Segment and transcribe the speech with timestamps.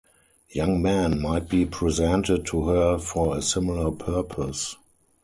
[0.49, 4.75] Young men might be presented to her for a similar purpose.